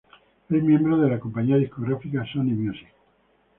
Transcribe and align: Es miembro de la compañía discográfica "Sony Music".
Es 0.49 0.63
miembro 0.63 0.97
de 0.97 1.11
la 1.11 1.19
compañía 1.19 1.57
discográfica 1.57 2.25
"Sony 2.25 2.55
Music". 2.57 2.87